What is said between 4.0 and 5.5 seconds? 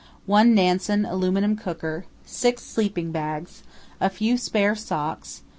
few spare socks.